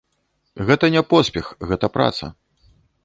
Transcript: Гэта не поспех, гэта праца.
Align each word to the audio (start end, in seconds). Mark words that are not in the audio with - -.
Гэта 0.69 0.89
не 0.95 1.03
поспех, 1.13 1.51
гэта 1.73 1.91
праца. 1.99 2.33